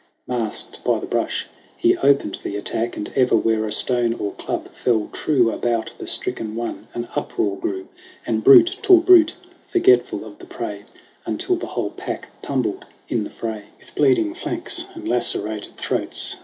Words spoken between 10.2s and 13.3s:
of the prey, Until the whole pack tumbled in the